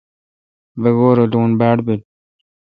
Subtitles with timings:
[0.81, 2.01] بگور اے لون باڑ بیل۔